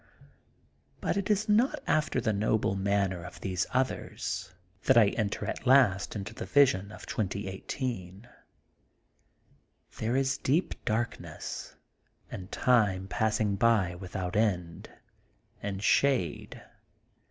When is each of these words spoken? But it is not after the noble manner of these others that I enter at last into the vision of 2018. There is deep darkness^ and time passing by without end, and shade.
But 0.99 1.15
it 1.15 1.29
is 1.29 1.47
not 1.47 1.79
after 1.85 2.19
the 2.19 2.33
noble 2.33 2.73
manner 2.75 3.23
of 3.23 3.39
these 3.41 3.67
others 3.69 4.51
that 4.85 4.97
I 4.97 5.09
enter 5.09 5.45
at 5.45 5.67
last 5.67 6.15
into 6.15 6.33
the 6.33 6.47
vision 6.47 6.91
of 6.91 7.05
2018. 7.05 8.27
There 9.99 10.15
is 10.15 10.39
deep 10.39 10.73
darkness^ 10.85 11.75
and 12.31 12.51
time 12.51 13.07
passing 13.09 13.57
by 13.57 13.93
without 13.93 14.35
end, 14.35 14.89
and 15.61 15.83
shade. 15.83 16.63